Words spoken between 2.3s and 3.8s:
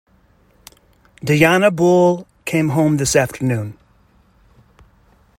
came home this afternoon.